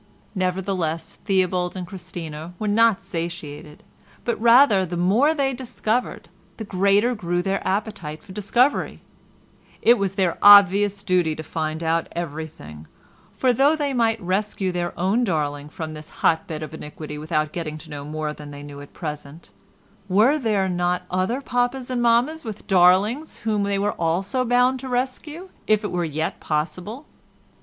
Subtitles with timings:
[0.33, 3.83] Nevertheless, Theobald and Christina were not satiated,
[4.25, 6.27] but rather the more they discovered
[6.57, 9.03] the greater grew their appetite for discovery;
[9.79, 12.87] it was their obvious duty to find out everything,
[13.31, 17.77] for though they might rescue their own darling from this hotbed of iniquity without getting
[17.77, 19.51] to know more than they knew at present,
[20.09, 23.61] were there not other papas and mammas with darlings whom
[23.99, 27.05] also they were bound to rescue if it were yet possible?